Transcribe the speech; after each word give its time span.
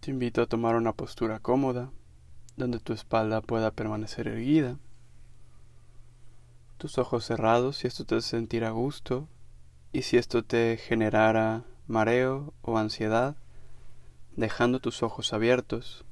Te 0.00 0.10
invito 0.10 0.40
a 0.40 0.46
tomar 0.46 0.76
una 0.76 0.94
postura 0.94 1.40
cómoda, 1.40 1.90
donde 2.56 2.80
tu 2.80 2.94
espalda 2.94 3.42
pueda 3.42 3.70
permanecer 3.70 4.28
erguida, 4.28 4.78
tus 6.78 6.96
ojos 6.96 7.26
cerrados 7.26 7.76
si 7.76 7.86
esto 7.86 8.06
te 8.06 8.14
hace 8.14 8.30
sentir 8.30 8.64
a 8.64 8.70
gusto 8.70 9.28
y 9.92 10.00
si 10.00 10.16
esto 10.16 10.42
te 10.42 10.78
generara 10.78 11.64
mareo 11.86 12.54
o 12.62 12.78
ansiedad, 12.78 13.36
dejando 14.36 14.80
tus 14.80 15.02
ojos 15.02 15.34
abiertos. 15.34 16.06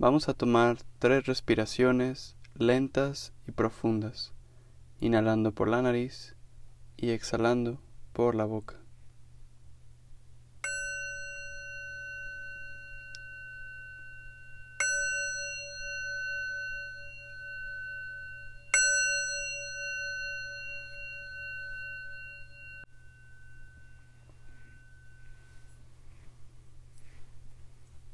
Vamos 0.00 0.28
a 0.28 0.34
tomar 0.34 0.78
tres 0.98 1.26
respiraciones 1.26 2.34
lentas 2.56 3.32
y 3.46 3.52
profundas, 3.52 4.32
inhalando 4.98 5.52
por 5.52 5.68
la 5.68 5.82
nariz 5.82 6.34
y 6.96 7.10
exhalando 7.10 7.78
por 8.12 8.34
la 8.34 8.44
boca. 8.44 8.79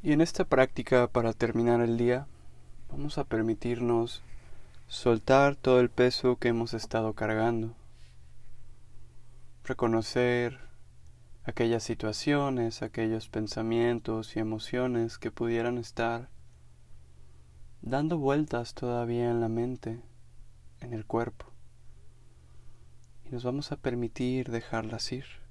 Y 0.06 0.12
en 0.12 0.20
esta 0.20 0.44
práctica 0.44 1.08
para 1.08 1.32
terminar 1.32 1.80
el 1.80 1.98
día, 1.98 2.28
vamos 2.88 3.18
a 3.18 3.24
permitirnos 3.24 4.22
soltar 4.86 5.56
todo 5.56 5.80
el 5.80 5.90
peso 5.90 6.36
que 6.36 6.46
hemos 6.46 6.74
estado 6.74 7.14
cargando, 7.14 7.74
reconocer 9.64 10.60
aquellas 11.42 11.82
situaciones, 11.82 12.82
aquellos 12.82 13.28
pensamientos 13.28 14.36
y 14.36 14.38
emociones 14.38 15.18
que 15.18 15.32
pudieran 15.32 15.76
estar 15.76 16.28
dando 17.82 18.16
vueltas 18.16 18.74
todavía 18.74 19.28
en 19.28 19.40
la 19.40 19.48
mente, 19.48 20.00
en 20.82 20.92
el 20.92 21.04
cuerpo. 21.04 21.46
Y 23.24 23.30
nos 23.30 23.42
vamos 23.42 23.72
a 23.72 23.76
permitir 23.76 24.52
dejarlas 24.52 25.10
ir. 25.10 25.45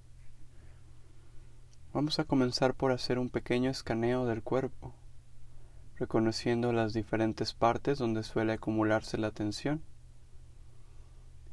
Vamos 1.95 2.19
a 2.19 2.25
comenzar 2.25 2.73
por 2.73 2.91
hacer 2.91 3.17
un 3.17 3.29
pequeño 3.29 3.71
escaneo 3.71 4.25
del 4.25 4.43
cuerpo, 4.43 4.93
reconociendo 5.97 6.73
las 6.73 6.91
diferentes 6.91 7.53
partes 7.53 7.99
donde 7.99 8.23
suele 8.23 8.51
acumularse 8.51 9.17
la 9.17 9.31
tensión 9.31 9.81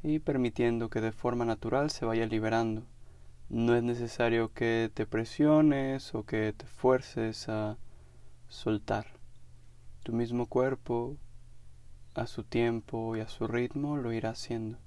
y 0.01 0.19
permitiendo 0.19 0.89
que 0.89 0.99
de 0.99 1.13
forma 1.13 1.45
natural 1.45 1.91
se 1.91 2.03
vaya 2.03 2.25
liberando. 2.25 2.83
No 3.47 3.73
es 3.73 3.83
necesario 3.83 4.51
que 4.51 4.91
te 4.93 5.05
presiones 5.05 6.13
o 6.13 6.25
que 6.25 6.51
te 6.51 6.65
fuerces 6.65 7.47
a 7.47 7.77
soltar. 8.49 9.05
Tu 10.03 10.11
mismo 10.11 10.47
cuerpo, 10.47 11.15
a 12.15 12.27
su 12.27 12.43
tiempo 12.43 13.15
y 13.15 13.21
a 13.21 13.29
su 13.29 13.47
ritmo, 13.47 13.95
lo 13.95 14.11
irá 14.11 14.31
haciendo. 14.31 14.77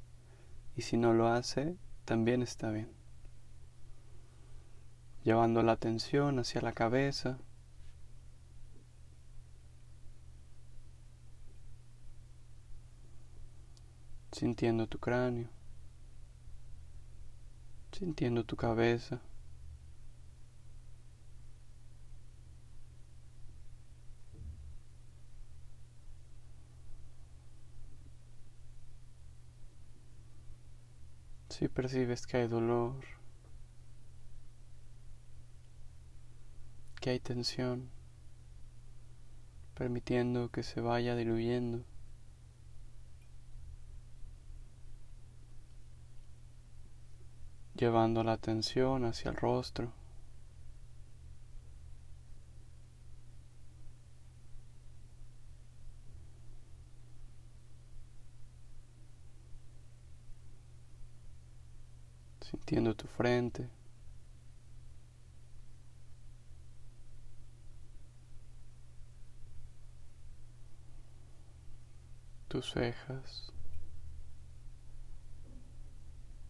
Y 0.77 0.83
si 0.83 0.99
no 0.99 1.15
lo 1.15 1.29
hace, 1.29 1.79
también 2.05 2.43
está 2.43 2.71
bien 2.71 2.96
llevando 5.27 5.61
la 5.65 5.73
atención 5.73 6.39
hacia 6.39 6.61
la 6.61 6.73
cabeza. 6.73 7.41
Sintiendo 14.31 14.87
tu 14.87 15.01
cráneo, 15.01 15.49
sintiendo 17.91 18.45
tu 18.45 18.55
cabeza. 18.55 19.21
Si 31.49 31.67
percibes 31.67 32.29
que 32.29 32.37
hay 32.37 32.47
dolor, 32.47 33.17
hay 37.11 37.21
tensión, 37.21 37.91
permitiendo 39.75 40.51
que 40.51 40.63
se 40.63 40.81
vaya 40.81 41.15
diluyendo. 41.17 41.85
llevando 47.77 48.25
la 48.25 48.33
atención 48.33 49.05
hacia 49.05 49.31
el 49.31 49.37
rostro. 49.37 49.93
Sintiendo 62.41 62.95
tu 62.95 63.07
frente. 63.09 63.76
Tus 72.49 72.71
cejas, 72.71 73.53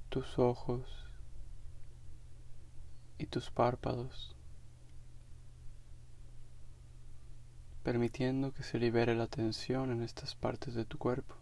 tus 0.08 0.38
ojos 0.38 1.10
y 3.18 3.26
tus 3.26 3.50
párpados, 3.50 4.36
permitiendo 7.82 8.52
que 8.52 8.62
se 8.62 8.78
libere 8.78 9.14
la 9.14 9.26
tensión 9.26 9.90
en 9.90 10.02
estas 10.02 10.34
partes 10.34 10.74
de 10.74 10.84
tu 10.84 10.98
cuerpo. 10.98 11.36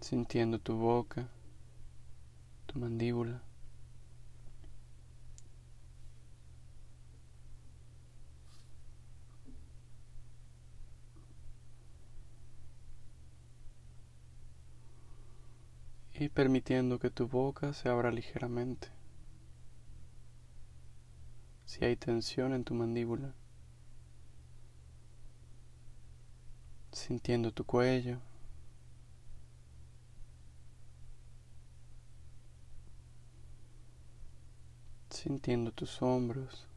Sintiendo 0.00 0.58
tu 0.58 0.76
boca, 0.76 1.28
tu 2.66 2.78
mandíbula, 2.78 3.42
y 16.20 16.28
permitiendo 16.28 16.98
que 16.98 17.10
tu 17.10 17.28
boca 17.28 17.72
se 17.72 17.88
abra 17.88 18.10
ligeramente. 18.10 18.88
Si 21.64 21.84
hay 21.84 21.96
tensión 21.96 22.54
en 22.54 22.64
tu 22.64 22.74
mandíbula, 22.74 23.34
sintiendo 26.92 27.52
tu 27.52 27.64
cuello, 27.64 28.18
sintiendo 35.10 35.72
tus 35.72 36.02
hombros. 36.02 36.67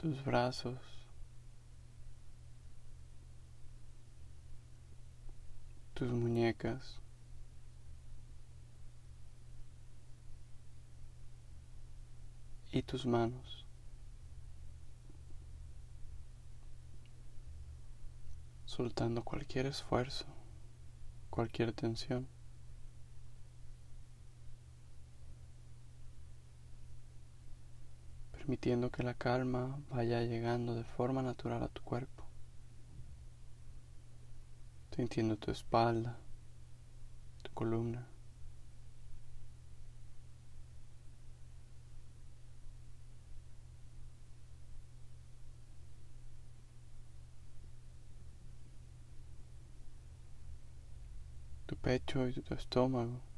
Tus 0.00 0.24
brazos, 0.24 0.78
tus 5.92 6.10
muñecas, 6.10 6.98
y 12.72 12.82
tus 12.82 13.04
manos. 13.04 13.66
soltando 18.64 19.22
cualquier 19.22 19.66
esfuerzo, 19.66 20.24
cualquier 21.28 21.72
tensión. 21.74 22.28
Permitiendo 28.50 28.90
que 28.90 29.04
la 29.04 29.14
calma 29.14 29.80
vaya 29.90 30.22
llegando 30.22 30.74
de 30.74 30.82
forma 30.82 31.22
natural 31.22 31.62
a 31.62 31.68
tu 31.68 31.82
cuerpo, 31.82 32.24
sintiendo 34.90 35.36
tu 35.36 35.52
espalda, 35.52 36.18
tu 37.42 37.52
columna. 37.54 38.08
tu 51.66 51.76
pecho 51.76 52.26
y 52.26 52.32
tu 52.32 52.54
estómago. 52.54 53.29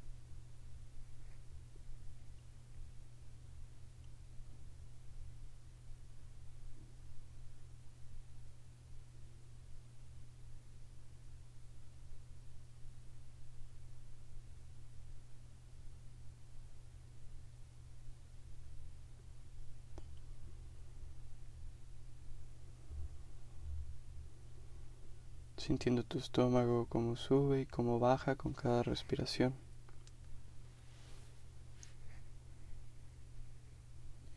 Sintiendo 25.62 26.02
tu 26.02 26.18
estómago 26.18 26.86
como 26.86 27.14
sube 27.14 27.60
y 27.62 27.66
como 27.66 28.00
baja 28.00 28.34
con 28.34 28.52
cada 28.52 28.82
respiración. 28.82 29.54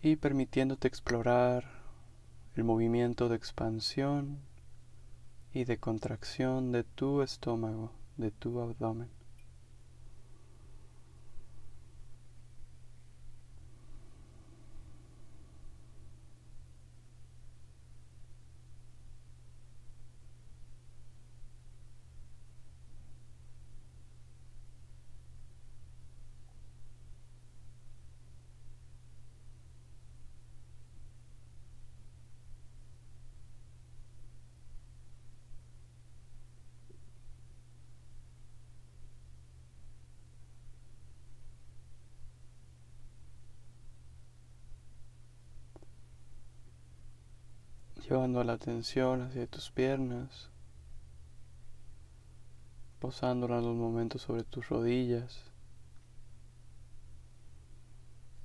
Y 0.03 0.17
permitiéndote 0.17 0.87
explorar 0.87 1.65
el 2.55 2.63
movimiento 2.63 3.27
de 3.27 3.35
expansión 3.35 4.39
y 5.51 5.63
de 5.65 5.79
contracción 5.79 6.71
de 6.71 6.83
tu 6.83 7.23
estómago, 7.23 7.91
de 8.17 8.29
tu 8.29 8.61
abdomen. 8.61 9.09
Llevando 48.07 48.43
la 48.43 48.53
atención 48.53 49.23
hacia 49.23 49.47
tus 49.47 49.71
piernas, 49.71 50.51
posándola 52.99 53.57
en 53.57 53.65
los 53.65 53.75
momentos 53.75 54.21
sobre 54.21 54.43
tus 54.43 54.69
rodillas 54.69 55.41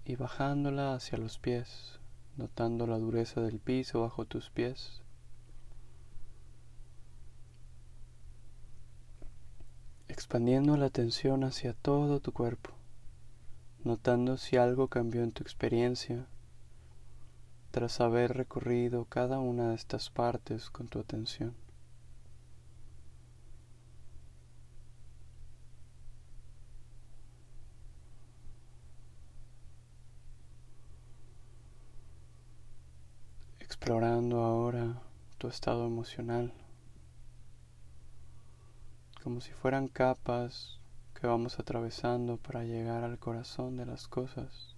y 0.06 0.16
bajándola 0.16 0.94
hacia 0.94 1.18
los 1.18 1.38
pies, 1.38 2.00
notando 2.36 2.86
la 2.86 2.98
dureza 2.98 3.42
del 3.42 3.58
piso 3.58 4.00
bajo 4.00 4.24
tus 4.24 4.48
pies. 4.48 5.02
Expandiendo 10.08 10.76
la 10.78 10.86
atención 10.86 11.44
hacia 11.44 11.74
todo 11.74 12.20
tu 12.20 12.32
cuerpo, 12.32 12.70
notando 13.84 14.38
si 14.38 14.56
algo 14.56 14.88
cambió 14.88 15.22
en 15.22 15.32
tu 15.32 15.42
experiencia 15.42 16.26
tras 17.70 18.00
haber 18.00 18.36
recorrido 18.36 19.04
cada 19.04 19.38
una 19.38 19.70
de 19.70 19.76
estas 19.76 20.10
partes 20.10 20.70
con 20.70 20.88
tu 20.88 20.98
atención. 20.98 21.54
Explorando 33.60 34.42
ahora 34.42 35.00
tu 35.38 35.48
estado 35.48 35.86
emocional, 35.86 36.52
como 39.22 39.40
si 39.40 39.52
fueran 39.52 39.88
capas 39.88 40.80
que 41.14 41.26
vamos 41.26 41.58
atravesando 41.58 42.36
para 42.36 42.64
llegar 42.64 43.04
al 43.04 43.18
corazón 43.18 43.76
de 43.76 43.86
las 43.86 44.08
cosas. 44.08 44.69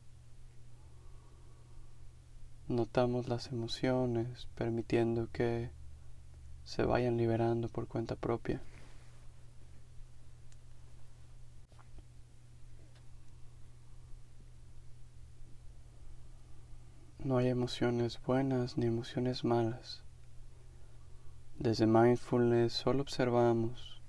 Notamos 2.69 3.29
las 3.29 3.49
emociones, 3.49 4.47
permitiendo 4.55 5.29
que 5.33 5.71
se 6.65 6.85
vayan 6.85 7.17
liberando 7.17 7.69
por 7.69 7.89
cuenta 7.89 8.15
propia. 8.15 8.63
No 17.19 17.37
hay 17.37 17.49
emociones 17.49 18.21
buenas 18.25 18.79
ni 18.79 18.87
emociones 18.87 19.45
malas. 19.45 20.03
Desde 21.59 21.87
mindfulness 21.87 22.73
solo 22.73 23.03
observamos 23.03 24.01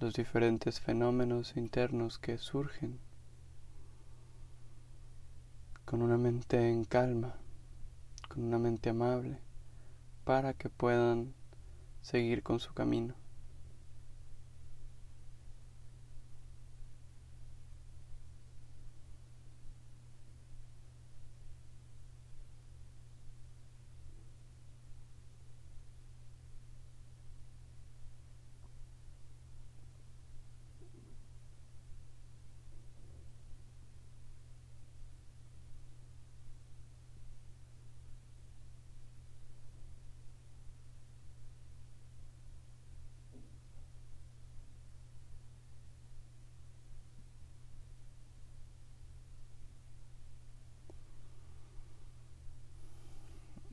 los 0.00 0.14
diferentes 0.14 0.80
fenómenos 0.80 1.56
internos 1.56 2.18
que 2.18 2.38
surgen 2.38 2.98
con 5.84 6.02
una 6.02 6.16
mente 6.16 6.70
en 6.70 6.84
calma 6.84 7.34
con 8.30 8.44
una 8.44 8.60
mente 8.60 8.90
amable 8.90 9.40
para 10.22 10.54
que 10.54 10.70
puedan 10.70 11.34
seguir 12.00 12.44
con 12.44 12.60
su 12.60 12.72
camino. 12.72 13.19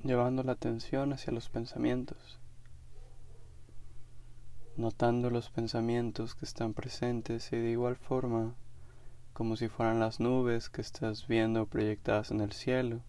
Llevando 0.08 0.42
la 0.42 0.54
atención 0.54 1.12
hacia 1.12 1.34
los 1.34 1.50
pensamientos, 1.50 2.40
notando 4.78 5.30
los 5.30 5.50
pensamientos 5.50 6.34
que 6.34 6.46
están 6.46 6.74
presentes 6.74 7.52
y 7.52 7.58
de 7.58 7.72
igual 7.72 7.98
forma 7.98 8.56
como 9.34 9.58
si 9.58 9.68
fueran 9.68 10.00
las 10.00 10.22
nubes 10.22 10.70
que 10.70 10.80
estás 10.80 11.28
viendo 11.28 11.66
proyectadas 11.66 12.32
en 12.32 12.40
el 12.40 12.54
cielo, 12.54 13.02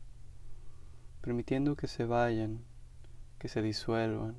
permitiendo 1.20 1.76
que 1.76 1.86
se 1.86 2.04
vayan, 2.04 2.64
que 3.38 3.46
se 3.46 3.62
disuelvan, 3.62 4.36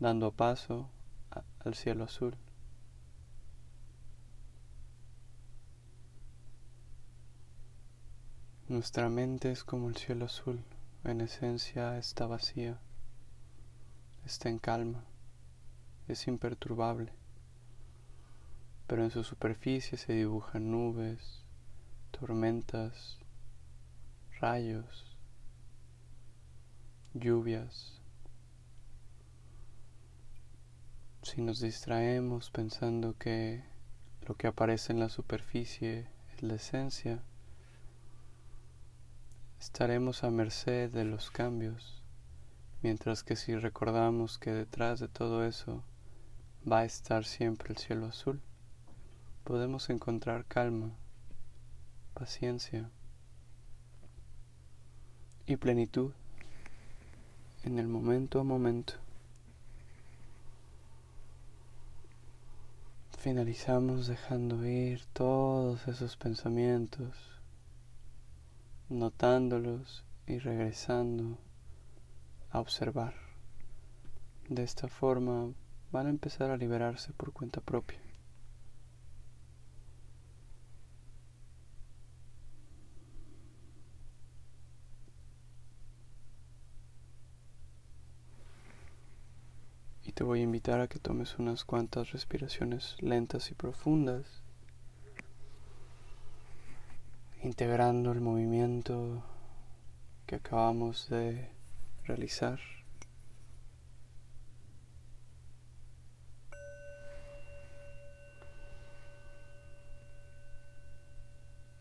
dando 0.00 0.32
paso 0.32 0.88
al 1.60 1.74
cielo 1.74 2.04
azul. 2.04 2.34
Nuestra 8.68 9.10
mente 9.10 9.50
es 9.50 9.64
como 9.64 9.90
el 9.90 9.96
cielo 9.96 10.24
azul 10.24 10.64
en 11.10 11.20
esencia 11.22 11.98
está 11.98 12.26
vacía, 12.26 12.78
está 14.24 14.48
en 14.48 14.58
calma, 14.58 15.04
es 16.06 16.26
imperturbable, 16.26 17.12
pero 18.86 19.04
en 19.04 19.10
su 19.10 19.24
superficie 19.24 19.98
se 19.98 20.12
dibujan 20.12 20.70
nubes, 20.70 21.44
tormentas, 22.10 23.18
rayos, 24.40 25.16
lluvias. 27.14 28.00
Si 31.22 31.42
nos 31.42 31.60
distraemos 31.60 32.50
pensando 32.50 33.16
que 33.18 33.64
lo 34.26 34.36
que 34.36 34.46
aparece 34.46 34.92
en 34.92 35.00
la 35.00 35.08
superficie 35.08 36.08
es 36.34 36.42
la 36.42 36.54
esencia, 36.54 37.22
estaremos 39.60 40.22
a 40.24 40.30
merced 40.30 40.90
de 40.90 41.04
los 41.04 41.30
cambios, 41.30 42.02
mientras 42.82 43.22
que 43.22 43.36
si 43.36 43.56
recordamos 43.56 44.38
que 44.38 44.52
detrás 44.52 45.00
de 45.00 45.08
todo 45.08 45.44
eso 45.44 45.82
va 46.70 46.80
a 46.80 46.84
estar 46.84 47.24
siempre 47.24 47.70
el 47.70 47.78
cielo 47.78 48.06
azul, 48.06 48.40
podemos 49.44 49.90
encontrar 49.90 50.44
calma, 50.44 50.90
paciencia 52.14 52.90
y 55.46 55.56
plenitud 55.56 56.12
en 57.64 57.78
el 57.78 57.88
momento 57.88 58.40
a 58.40 58.44
momento. 58.44 58.94
Finalizamos 63.18 64.06
dejando 64.06 64.64
ir 64.64 65.04
todos 65.12 65.88
esos 65.88 66.16
pensamientos 66.16 67.37
notándolos 68.88 70.04
y 70.26 70.38
regresando 70.38 71.38
a 72.50 72.60
observar. 72.60 73.14
De 74.48 74.62
esta 74.62 74.88
forma 74.88 75.52
van 75.92 76.06
a 76.06 76.10
empezar 76.10 76.50
a 76.50 76.56
liberarse 76.56 77.12
por 77.12 77.32
cuenta 77.32 77.60
propia. 77.60 78.00
Y 90.02 90.12
te 90.12 90.24
voy 90.24 90.40
a 90.40 90.44
invitar 90.44 90.80
a 90.80 90.88
que 90.88 90.98
tomes 90.98 91.38
unas 91.38 91.66
cuantas 91.66 92.12
respiraciones 92.12 92.96
lentas 93.00 93.50
y 93.50 93.54
profundas, 93.54 94.42
integrando 97.42 98.12
el 98.12 98.20
movimiento 98.20 99.22
que 100.26 100.36
acabamos 100.36 101.08
de 101.08 101.48
realizar. 102.04 102.58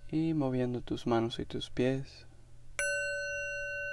Y 0.10 0.34
moviendo 0.34 0.82
tus 0.82 1.06
manos 1.06 1.40
y 1.40 1.46
tus 1.46 1.70
pies, 1.70 2.26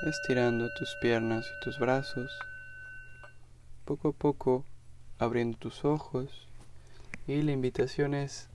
estirando 0.07 0.69
tus 0.79 0.95
piernas 1.01 1.47
y 1.47 1.65
tus 1.65 1.79
brazos 1.79 2.31
poco 3.85 4.09
a 4.09 4.13
poco 4.13 4.65
abriendo 5.19 5.59
tus 5.59 5.85
ojos 5.85 6.47
y 7.27 7.43
la 7.43 7.53
invitación 7.53 8.15
es 8.15 8.49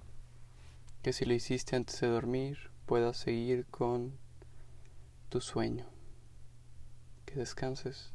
que 1.01 1.13
si 1.13 1.25
lo 1.25 1.33
hiciste 1.33 1.75
antes 1.75 1.99
de 2.01 2.07
dormir 2.07 2.69
puedas 2.89 3.17
seguir 3.17 3.67
con 3.67 4.17
tu 5.29 5.41
sueño. 5.41 5.86
Que 7.27 7.36
descanses. 7.36 8.12